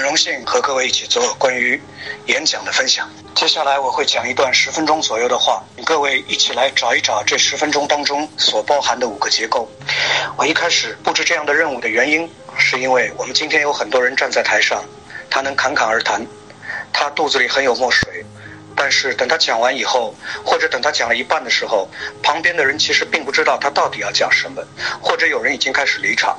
[0.00, 1.78] 很荣幸和各位一起做关于
[2.24, 3.06] 演讲的分享。
[3.34, 9.70] 接下来我会讲一段十分钟左右的话，各位一起来找一找这十分钟当中所包含的五个结构。
[10.38, 12.26] 我一开始布置这样的任务的原因，
[12.56, 14.82] 是因为我们今天有很多人站在台上，
[15.28, 16.26] 他能侃侃而谈，
[16.94, 18.24] 他肚子里很有墨水，
[18.74, 21.86] 但是等他讲完以后，或者等他讲了一半的时候，
[22.22, 24.64] 旁边的人其实并不知道他到底要讲什么，
[25.02, 26.38] 或者有人已经开始离场。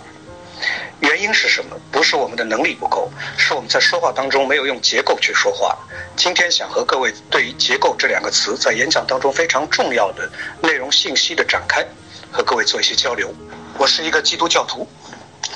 [1.22, 1.78] 因是什么？
[1.92, 5.78] 不是我们的能力不够，是我们在说话当中没有用结构去说话。
[6.16, 10.30] 今天想和各位对于“结构”这两个词在演讲当中非常重要的
[10.62, 11.86] 内容信息的展开，
[12.32, 13.34] 和各位做一些交流。
[13.78, 14.88] 我是一个基督教徒，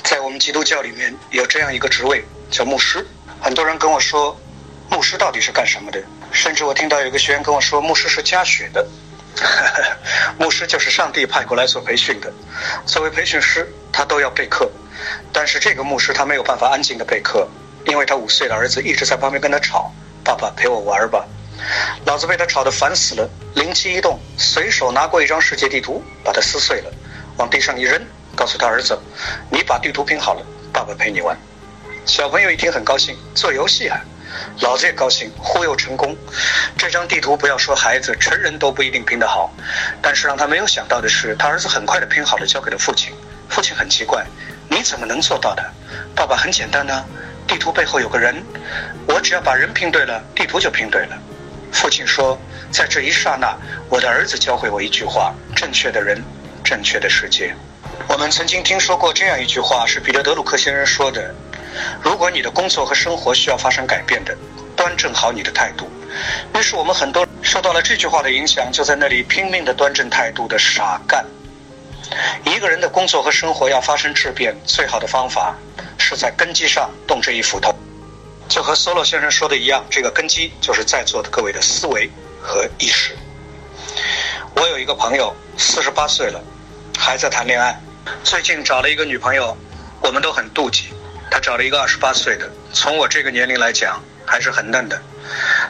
[0.04, 3.06] 在我们基督教里面有这样一个职位叫牧师。
[3.40, 4.38] 很多人跟我说，
[4.90, 6.02] 牧师到底是干什么的？
[6.32, 8.86] 甚至我听到有个学员跟我说，牧师是加血的。
[10.38, 12.32] 牧师就是上帝派过来做培训的。
[12.86, 14.70] 作为培训师，他都要备课。
[15.32, 17.46] 但是这个牧师他没有办法安静的备课，
[17.84, 19.92] 因为他五岁的儿子一直在旁边跟他吵
[20.24, 21.24] ：“爸爸陪我玩吧。”
[22.06, 26.92] 老子被他吵得烦死了，灵机一动，随手拿过一张世界地图，把它撕碎了，
[27.36, 28.00] 往地上一扔，
[28.34, 28.98] 告诉他儿子
[29.50, 31.36] ：“你把地图拼好了，爸爸陪你玩。”
[32.06, 34.00] 小朋友一听很高兴，做游戏啊！
[34.60, 36.16] 老子也高兴，忽悠成功。
[36.76, 39.52] 这张地图不要说孩子，成人都不一定拼得好。
[40.02, 43.12] 但是让他没有想到的是，他儿子很快的拼好了，交给了父亲。
[43.48, 44.26] 父亲很奇怪。
[44.68, 45.64] 你怎么能做到的？
[46.14, 47.04] 爸爸很简单呢，
[47.46, 48.42] 地图背后有个人，
[49.06, 51.16] 我只要把人拼对了，地图就拼对了。
[51.72, 52.36] 父亲说，
[52.72, 53.56] 在这一刹那，
[53.88, 56.22] 我的儿子教会我一句话：正确的人，
[56.64, 57.54] 正确的世界。
[58.08, 61.32] 我们曾经听说过这样一句话，是彼得·德鲁克先生说的：
[62.02, 64.36] 如果你的工作和生活需要发生改变的，
[64.74, 65.88] 端正好你的态度。
[66.54, 71.24] 于是我们很多受到了这句话的影响，就在那里拼命的端正态度的傻干。
[72.44, 75.54] 一个人的工作和生活要发生质变，最好的方法
[75.98, 77.74] 是在根基上动这一斧头。
[78.48, 82.08] 就和 Solo 先生说的一样，这个根基就是在座的各位的思维
[82.40, 83.16] 和意识。
[84.54, 86.40] 我有一个朋友，四十八岁了，
[86.96, 87.78] 还在谈恋爱。
[88.22, 89.56] 最近找了一个女朋友，
[90.00, 90.94] 我们都很妒忌。
[91.36, 94.98] 他找了一个二十八岁的，从我这个年龄来讲还是很嫩的。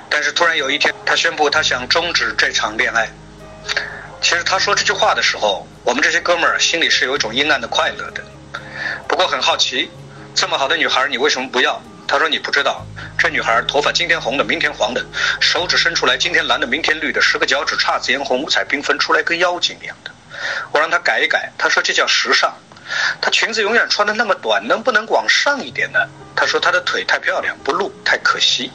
[0.09, 3.11] 但是突然有一天，他宣布他想终止这场恋爱。
[4.23, 8.23] 其实他说这句话的时候，我们这些哥们儿心里是有一种阴暗的快乐的。
[9.09, 9.91] 不过很好奇，
[10.37, 11.83] 这么好的女孩你为什么不要？
[12.07, 12.87] 他说你不知道，
[13.19, 15.05] 这女孩头发今天红的，明天黄的，
[15.41, 20.13] 手指伸出来，今天蓝的，明天绿的，十个脚趾姹紫嫣红，五彩缤纷，出来跟妖精一样的。
[20.71, 22.55] 我让她改一改，她说这叫时尚。
[23.21, 25.99] 她裙子永远穿的那么短，能不能往上一点呢？
[26.35, 28.71] 她说她的腿太漂亮，不露太可惜。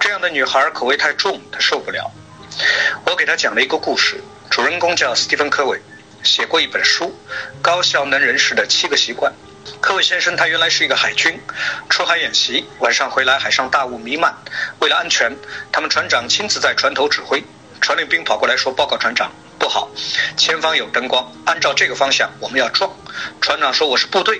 [0.00, 2.10] 这样的女孩口味太重，她受不了。
[3.06, 4.22] 我给她讲了一个故事。
[4.50, 5.80] 主人公叫斯蒂芬·科维，
[6.22, 7.06] 写过一本书
[7.60, 9.32] 《高效能人士的七个习惯》。
[9.80, 11.40] 科维先生他原来是一个海军，
[11.88, 14.32] 出海演习，晚上回来海上大雾弥漫，
[14.78, 15.34] 为了安全，
[15.72, 17.42] 他们船长亲自在船头指挥。
[17.80, 19.32] 传令兵跑过来说：“报告船长，
[19.64, 19.88] 不好，
[20.36, 22.94] 前方有灯光，按照这个方向我们要撞。”
[23.40, 24.38] 船长说：“我是部队，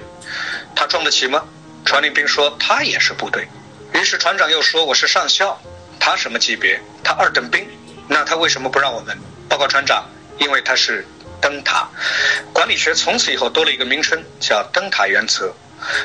[0.76, 1.42] 他撞得起吗？”
[1.86, 3.48] 传令兵说：“他也是部队。”
[3.94, 5.58] 于是船长又说：“我是上校，
[5.98, 6.78] 他什么级别？
[7.02, 7.66] 他二等兵，
[8.06, 9.18] 那他为什么不让我们？”
[9.48, 10.04] 报告船长，
[10.36, 11.06] 因为他是
[11.40, 11.88] 灯塔，
[12.52, 15.50] 管理学从此以后多了一个名称，叫灯塔原则。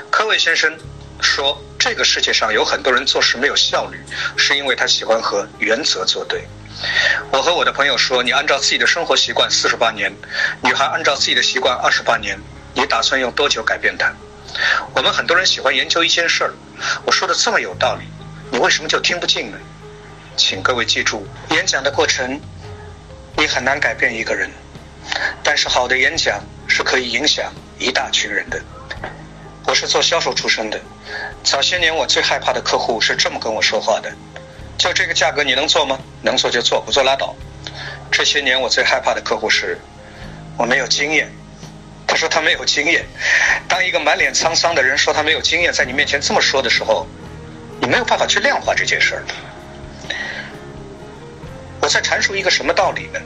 [0.09, 0.73] 科维先生
[1.19, 3.99] 说，这个世界上有很多人做事没有效率，
[4.37, 6.47] 是因为他喜欢和原则作对。
[7.31, 10.11] 我和我的朋友说，你按照自己的生活习惯四十八年，
[10.63, 12.39] 女孩按照自己的习惯二十八年，
[12.73, 14.13] 你打算用多久改变它？
[14.93, 16.53] 我们很多人喜欢研究一件事儿，
[17.05, 18.05] 我说的这么有道理，
[18.51, 19.57] 你为什么就听不进呢？
[20.35, 22.39] 请各位记住，演讲的过程。
[23.37, 24.49] 你很难改变一个人，
[25.41, 28.61] 但是好的演讲是可以影响一大群人的。
[29.65, 30.77] 我是做销售出身的，
[31.41, 34.11] 早些年我最害怕的客户是这么跟我说话的：
[34.79, 35.99] 就这个价格你能做吗？
[36.21, 37.35] 能做就做，不做拉倒。
[38.09, 39.77] 这些年我最害怕的客户是，
[40.57, 41.29] 我没有经验。
[42.07, 43.05] 他说他没有经验。
[43.67, 47.05] 当一个满脸沧桑的人说他没有经验，在你面前这么说的时候，
[47.81, 49.23] 你没有办法去量化这件事儿。
[51.81, 53.19] 我在阐述一个什么道理呢？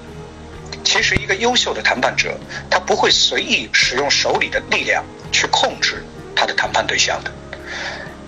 [0.84, 2.36] 其实，一个优秀的谈判者，
[2.68, 6.04] 他不会随意使用手里的力量去控制
[6.36, 7.32] 他的谈判对象的。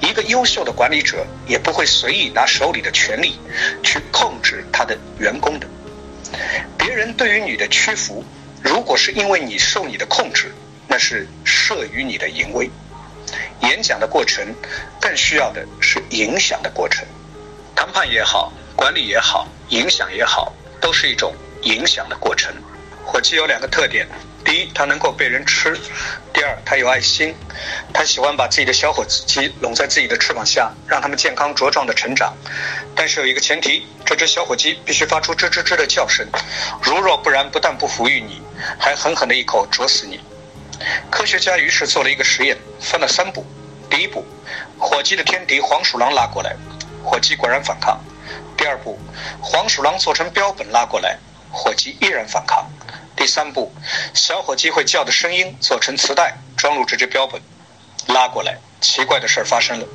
[0.06, 3.40] 一个优秀的管理者也不会随意拿手里的权力
[3.84, 5.68] 去控制他的员工的。
[6.78, 8.24] 别人对于你的屈服，
[8.62, 10.54] 如果是因为你受你的控制，
[10.88, 12.69] 那是慑于你的淫威。
[13.62, 14.46] 演讲的过程
[15.02, 17.04] 更需要的是影响的过程。
[17.75, 22.54] 谈判也好，管理也好，影响也好，都是一种影响的过程。
[23.04, 24.07] 火气有两个特点：
[24.45, 25.71] 第一，他能够被人吃；
[26.31, 27.36] 第二，他有爱心。
[27.92, 32.31] 他喜欢把自己的小伙鸡拢在自己的翅膀下，让他们健康茁壮的成长。
[32.95, 36.25] 但是有一个前提，这只小火鸡必须发出吱吱吱的叫声，
[36.83, 38.39] 如若不然，不但不抚育你，
[38.80, 40.19] 还狠狠的一口啄死你。
[41.09, 43.44] 科学家于是做了一个实验，分了三步。
[43.89, 44.24] 第一步，
[44.77, 46.56] 火鸡的天敌黄鼠狼拉过来，
[47.03, 48.00] 火鸡果然反抗。
[48.56, 49.00] 第二步，
[49.42, 51.18] 黄鼠狼做成标本拉过来，
[51.51, 52.69] 火鸡依然反抗。
[53.15, 53.73] 第三步，
[54.13, 57.41] 小火鸡会叫的声音做成磁带装入这只标本，
[58.07, 58.57] 拉过来。
[58.81, 59.88] 奇怪的事儿发生了，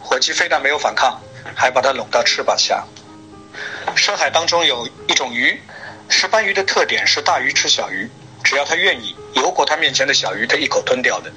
[0.00, 1.20] 火鸡非但没有反抗，
[1.56, 2.84] 还把它拢到翅膀下。
[3.96, 5.60] 深海当中有一种鱼，
[6.08, 8.08] 石斑鱼的特点是大鱼吃小鱼，
[8.44, 11.32] 只要它愿意，游过它面前的小鱼，它一口吞掉的。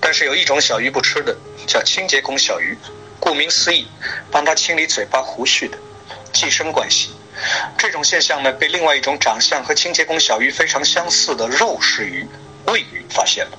[0.00, 1.34] 但是有一种小鱼不吃的，
[1.66, 2.76] 叫清洁工小鱼，
[3.20, 3.88] 顾名思义，
[4.30, 5.78] 帮它清理嘴巴胡须的，
[6.32, 7.14] 寄生关系。
[7.76, 12.26] 这种现象呢，被另外一种长相和清洁工小鱼非常相似的肉食鱼——
[12.66, 13.58] 喂鱼发现了。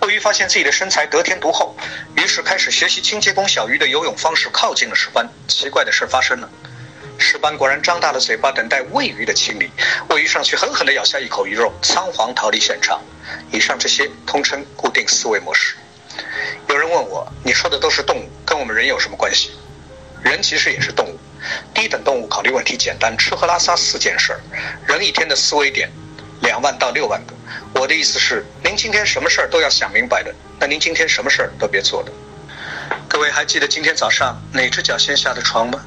[0.00, 1.76] 喂鱼发现自己的身材得天独厚，
[2.16, 5.28] 于是开始学习清洁工小鱼的游泳方式，靠近了石斑。
[5.48, 6.48] 奇怪的事发生了，
[7.18, 9.70] 石斑果然张大了嘴巴，等待喂鱼的清理。
[10.08, 13.00] 喂鱼上去，狠狠地咬下一口鱼肉，仓皇逃离现场。
[13.50, 15.74] 以上这些通称固定思维模式。
[16.68, 19.50] 有人问我：“你说的都是动物，跟我们人有什么关系？”
[20.22, 21.18] 人其实也是动物。
[21.74, 24.40] 低等动物考虑问题简单，吃喝拉撒四件事儿。
[24.86, 25.90] 人一天的思维点，
[26.40, 27.34] 两万到六万个。
[27.74, 32.12] 我的意思是，您今天什么事儿都要想明白的，那您今天什么事儿都别做的。
[33.08, 35.80] 各位还记得今天早上哪只脚先下的床吗？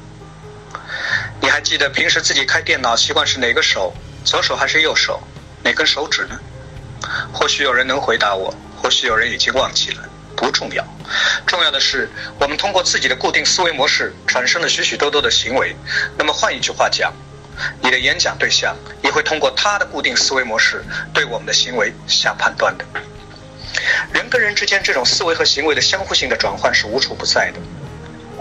[1.40, 5.20] 你还记得平时自己开电脑习惯是哪个手，左手还是右手，
[5.62, 6.38] 哪根手指呢？
[7.32, 10.08] 或许有人能回答我，或许有人已经忘记了。
[10.40, 10.82] 不重要，
[11.46, 12.08] 重要的是
[12.38, 15.76] 我们通过自己的固定思维模式产生了许许多多的行为。
[16.16, 17.12] 那么换一句话讲，
[17.82, 20.82] 你的演讲对象也会通过他的固定思维模式
[21.12, 22.84] 对我们的行为下判断的。
[24.14, 27.60] 人跟人之间这种思维和行为的相互性的转换是无处不在的。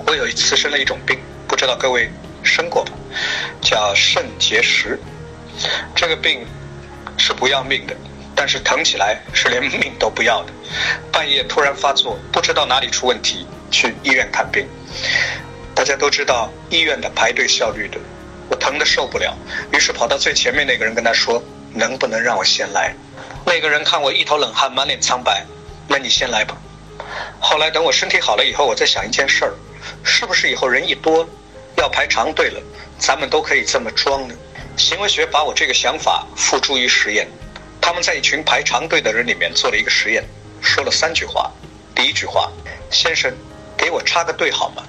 [0.07, 1.19] 我有一次生了一种病，
[1.50, 2.10] 不知道各位
[2.44, 2.92] 生过吗？
[3.60, 4.98] 叫肾结石。
[5.94, 6.48] 这个病
[7.18, 7.94] 是不要命的。
[8.39, 10.53] 但是疼起来是连命都不要的，
[11.12, 14.65] 半夜突然发作，不知道哪里出问题，去医院看病。
[15.75, 18.00] 大家都知道医院的排队效率的，
[18.50, 19.38] 我疼得受不了，
[19.74, 21.44] 于是跑到最前面那个人跟他说
[21.75, 22.95] ：“能不能让我先来？”
[23.45, 25.45] 那个人看我一头冷汗，满脸苍白，
[25.89, 26.56] 那你先来吧。
[27.41, 29.53] 后来等我身体好了以后，我在想一件事儿，
[30.01, 31.27] 是不是以后人一多，
[31.75, 32.62] 要排长队了，
[32.97, 34.33] 咱们都可以这么装呢？
[34.77, 37.27] 行为学把我这个想法付诸于实验。
[37.89, 40.24] 他们在一群排长队的人里面做了一个实验，
[40.62, 41.51] 说了三句话。
[41.95, 42.51] 第一句话
[42.91, 43.33] ：“先生，
[43.75, 44.83] 给我插个队好吗？”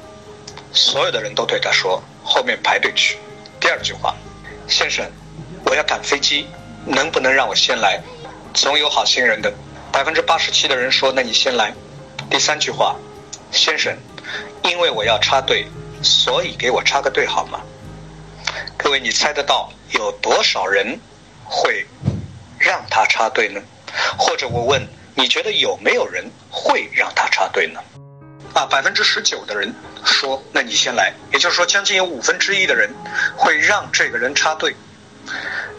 [0.70, 3.16] 所有的人都对他说：“后面排队去。”
[3.58, 4.14] 第二句话
[4.68, 5.10] ：“先生，
[5.64, 6.46] 我要赶飞机，
[6.84, 7.98] 能不能让我先来？”
[8.52, 9.50] 总有好心人的，
[9.90, 11.72] 百分之八十七的人说：“那你先来。”
[12.28, 12.96] 第三句话
[13.50, 13.96] ：“先生，
[14.62, 15.66] 因为我要插队，
[16.02, 17.62] 所以给我插个队好吗？”
[18.76, 21.00] 各位，你猜得到有多少人
[21.46, 21.86] 会？
[22.60, 23.60] 让他插队呢？
[24.18, 27.80] 或者我问，你觉得有没有人会让他插队呢？
[28.52, 29.74] 啊，百分之十九的人
[30.04, 31.14] 说，那你先来。
[31.32, 32.90] 也就是说，将近有五分之一的人
[33.34, 34.76] 会让这个人插队。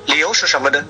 [0.08, 0.84] 理由是什么呢？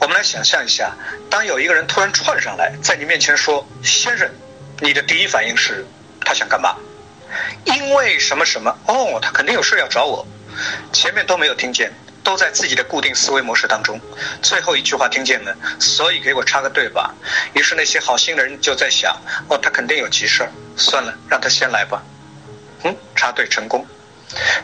[0.00, 0.92] 我们来想象一下，
[1.30, 4.28] 当有一个人突然窜上来，在你面前说：“先生，
[4.80, 5.86] 你的第一反应是，
[6.24, 6.74] 他想干嘛？
[7.64, 8.76] 因为什么什么？
[8.88, 10.26] 哦，他肯定有事要找我。
[10.92, 14.00] 前面都没有听见。”都在自己的固定思维模式当中，
[14.40, 17.14] 最后一句话听见了，所以给我插个队吧。
[17.54, 19.14] 于是那些好心的人就在想：
[19.48, 22.02] 哦，他肯定有急事儿，算了，让他先来吧。
[22.84, 23.86] 嗯，插队成功。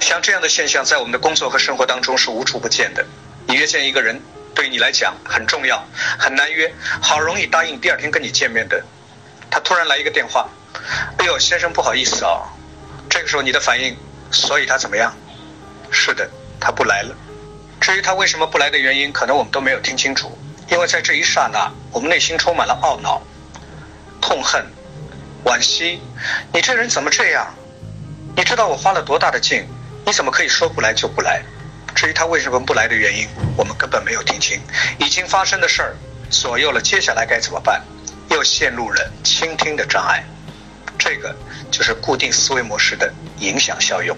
[0.00, 3.04] 像这样的现象，在我们的工作和生活当中是无处不见的。
[3.46, 4.20] 你约见一个人，
[4.54, 5.84] 对你来讲很重要，
[6.18, 6.72] 很难约，
[7.02, 8.82] 好容易答应第二天跟你见面的，
[9.50, 10.48] 他突然来一个电话，
[11.18, 12.42] 哎呦，先生不好意思啊。
[13.10, 13.96] 这个时候你的反应，
[14.30, 15.14] 所以他怎么样？
[15.90, 16.28] 是的，
[16.60, 17.14] 他不来了。
[17.88, 20.36] 至于他为什么不来的原因，可能我们都没有听清楚。
[20.70, 23.22] 因为在这一刹那，我们内心充满了懊恼、
[24.20, 24.62] 痛恨、
[25.46, 25.98] 惋惜。
[26.52, 27.46] 你这人怎么这样？
[28.36, 29.66] 你知道我花了多大的劲？
[30.04, 31.42] 你怎么可以说不来就不来？
[31.94, 33.26] 至于他为什么不来的原因，
[33.56, 34.60] 我们根本没有听清。
[34.98, 35.96] 已经发生的事儿
[36.28, 37.82] 左右了接下来该怎么办，
[38.28, 40.22] 又陷入了倾听的障碍。
[40.98, 41.34] 这个
[41.70, 44.16] 就是固定思维模式的影响效用。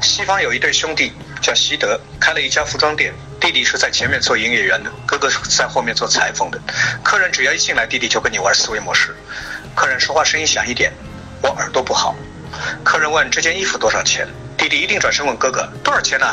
[0.00, 6.60] 西方有一对兄弟叫西德，开了一家服装店，弟弟是在前面做营业员的，哥哥是在后面做裁缝的。
[7.02, 9.14] 客人只要一进来，弟弟就跟你玩思维模式。
[9.74, 10.92] 客人说话声音响一点，
[11.42, 12.14] 我耳朵不好。
[12.84, 16.26] 客人问这件衣服多少钱，弟弟一定转身问哥哥多少钱呢？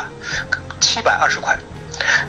[0.80, 1.58] 七百二十块。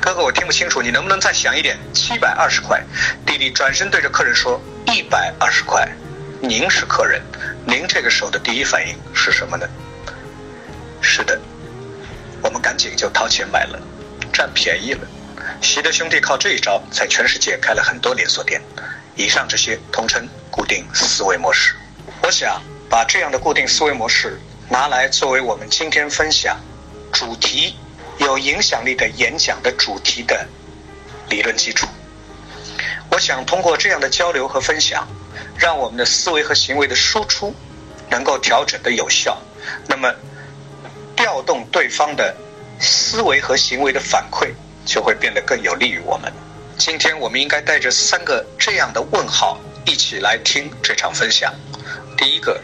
[0.02, 1.78] 哥哥，我听不清楚，你能不能再响一点？
[1.94, 2.84] 七百二十块。
[3.26, 5.88] 弟弟转身对着客人说一百二十块。
[6.42, 7.22] 您是客人，
[7.66, 9.68] 您这个时候的第一反应是什么呢？
[11.02, 11.40] 是的，
[12.42, 13.80] 我们赶紧就掏钱买了，
[14.34, 15.08] 占便宜了。
[15.62, 18.62] 习德兄弟靠这一招，在全世界开了很多连锁店。
[19.16, 21.76] 以上这些统称固定思维模式。
[22.22, 24.40] 我想把这样的固定思维模式
[24.70, 26.58] 拿来作为我们今天分享
[27.12, 27.76] 主题
[28.20, 30.48] 有影响力的演讲的主题的
[31.30, 31.88] 理论基础。
[33.12, 35.08] 我想通过这样的交流和分享。
[35.60, 37.54] 让我们的思维和行为的输出
[38.10, 39.38] 能够调整的有效，
[39.88, 40.10] 那么
[41.18, 42.34] 调动对方的
[42.80, 44.54] 思维和行为的反馈
[44.86, 46.32] 就会变得更有利于我们。
[46.78, 51.54] 今天我们应该带着三个这样的问号一起来听这场分享。
[52.16, 52.62] 第一个，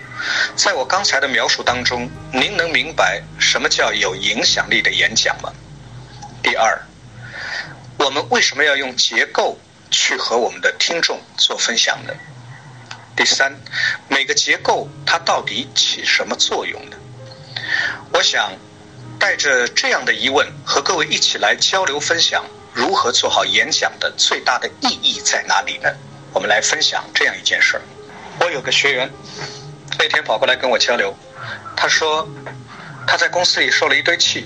[0.55, 5.51] 在我刚才的描述当中，您能明白什么叫有影响力的演讲吗？
[6.41, 6.81] 第二，
[7.97, 9.57] 我们为什么要用结构
[9.91, 12.13] 去和我们的听众做分享呢？
[13.15, 13.55] 第三，
[14.09, 16.97] 每个结构它到底起什么作用呢？
[18.11, 18.51] 我想
[19.17, 22.43] 带着这样的疑问和各位一起来交流分享，
[22.73, 25.89] 如何做好演讲的最大的意义在哪里呢？
[26.33, 27.81] 我们来分享这样一件事儿。
[28.41, 29.09] 我有个学员
[29.97, 31.15] 那天跑过来跟我交流，
[31.75, 32.27] 他说
[33.07, 34.45] 他在公司里受了一堆气，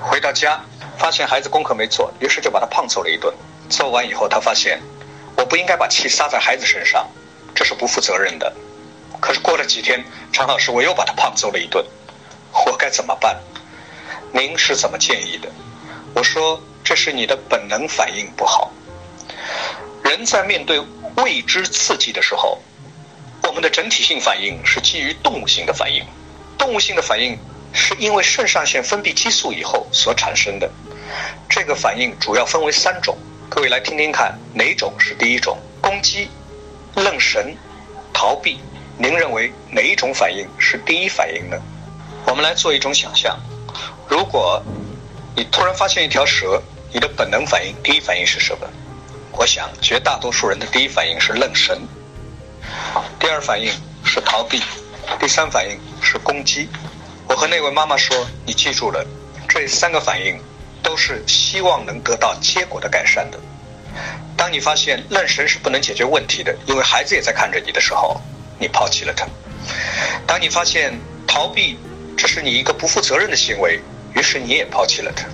[0.00, 0.64] 回到家
[0.96, 3.34] 发现孩子功课没做，于是就把他胖揍了一顿。
[3.68, 4.80] 揍完以后，他发现
[5.36, 7.04] 我不应该把气撒在孩子身上。
[7.56, 8.54] 这是不负责任的。
[9.18, 11.84] 可是过了几天，常老师我又把他胖揍了一顿，
[12.66, 13.36] 我该怎么办？
[14.30, 15.50] 您是怎么建议的？
[16.14, 18.70] 我说这是你的本能反应不好。
[20.04, 20.80] 人在面对
[21.16, 22.60] 未知刺激的时候，
[23.42, 26.04] 我们的整体性反应是基于动物性的反应。
[26.58, 27.38] 动物性的反应
[27.72, 30.70] 是因为肾上腺分泌激素以后所产生的。
[31.48, 33.16] 这个反应主要分为三种，
[33.48, 35.58] 各位来听听看，哪种是第一种？
[35.80, 36.28] 攻击。
[36.96, 37.54] 愣神、
[38.12, 38.58] 逃避，
[38.96, 41.56] 您认为哪一种反应是第一反应呢？
[42.26, 43.38] 我们来做一种想象：
[44.08, 44.62] 如果
[45.34, 48.66] 你突然发现一条蛇，你的本能反应第一反应是什么？
[49.32, 51.78] 我想绝大多数人的第一反应是愣神，
[53.20, 53.70] 第二反应
[54.02, 54.62] 是逃避，
[55.20, 56.66] 第三反应是攻击。
[57.28, 59.04] 我和那位妈妈说：“你记住了，
[59.46, 60.40] 这三个反应
[60.82, 63.38] 都是希望能得到结果的改善的。”
[64.46, 68.20] 当你发现愣神是不能解决问题的，因为孩子也在看着你的时候，
[68.60, 69.26] 你抛弃了他；
[70.24, 71.76] 当你发现逃避
[72.16, 73.80] 这是你一个不负责任的行为，
[74.14, 75.26] 于是你也抛弃了他。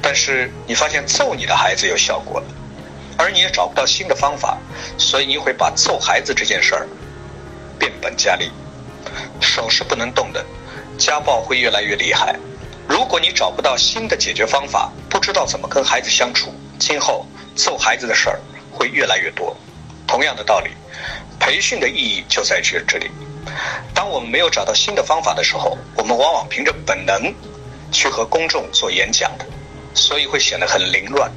[0.00, 2.46] 但是你发现揍你的孩子有效果了，
[3.16, 4.56] 而你也找不到新的方法，
[4.96, 6.86] 所以你会把揍孩子这件事儿
[7.76, 8.52] 变本加厉。
[9.40, 10.46] 手是不能动的，
[10.96, 12.36] 家暴会越来越厉害。
[12.86, 17.26] 如果你找不到新的解决方法，不知道怎么跟孩子相处，今后。
[17.60, 18.40] 揍孩子的事儿
[18.72, 19.54] 会越来越多。
[20.06, 20.70] 同样的道理，
[21.38, 23.10] 培训的意义就在这这里。
[23.94, 27.32] 当我们没有找到新的方法的时候，我们往往凭着本能
[27.92, 29.44] 去和公众做演讲的，
[29.94, 31.30] 所以会显得很凌乱。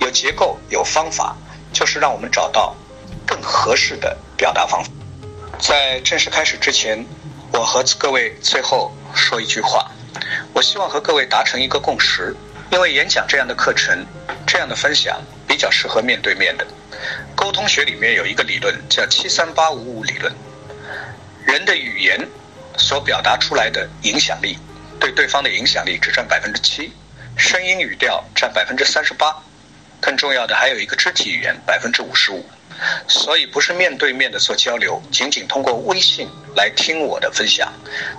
[0.00, 1.36] 有结构、有方法，
[1.72, 2.74] 就是让我们找到
[3.26, 4.90] 更合适的表达方法。
[5.58, 7.04] 在正式开始之前，
[7.52, 9.90] 我和各位最后说一句话：
[10.54, 12.34] 我希望和各位达成一个共识，
[12.70, 14.06] 因为演讲这样的课程，
[14.46, 15.20] 这样的分享。
[15.58, 16.64] 比较适合面对面的。
[17.34, 20.32] 沟通学里面有一个理论叫七三八五五理论，
[21.44, 22.28] 人的语言
[22.76, 24.56] 所表达出来的影响力，
[25.00, 26.92] 对对方的影响力只占百分之七，
[27.36, 29.34] 声音语调占百分之三十八，
[30.00, 32.48] 更重要的还有一个肢体语言百分之五十五，
[33.08, 37.72] 所以不是面对面的做交流，仅仅通过微信来听我的分享，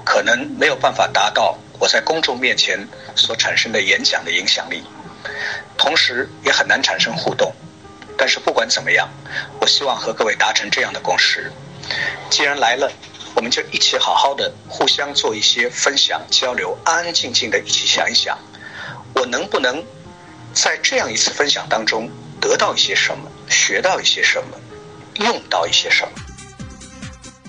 [0.03, 4.83] 可能没有办法达到我在公众面前所产生的演讲的影响力。
[5.77, 7.53] 同时也很难产生互动，
[8.17, 9.09] 但是不管怎么样，
[9.59, 11.51] 我希望和各位达成这样的共识：
[12.29, 12.91] 既然来了，
[13.35, 18.37] 我们就一起好好的互相做一些分享交流，安安静静的一起想一想，
[19.13, 19.83] 我能不能
[20.53, 22.09] 在这样一次分享当中
[22.41, 24.57] 得到一些什么，学到一些什么，
[25.25, 26.11] 用到一些什么。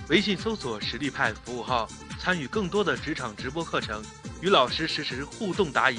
[0.08, 1.88] 微信搜索“实力派”服务号，
[2.20, 4.04] 参与更多的职场直播课程，
[4.40, 5.98] 与老师实时互动答疑。